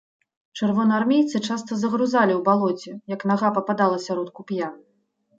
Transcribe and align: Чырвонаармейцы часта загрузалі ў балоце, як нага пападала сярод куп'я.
Чырвонаармейцы 0.59 1.41
часта 1.47 1.75
загрузалі 1.81 2.33
ў 2.35 2.39
балоце, 2.47 2.93
як 3.15 3.21
нага 3.33 3.47
пападала 3.59 3.97
сярод 4.07 4.33
куп'я. 4.41 4.71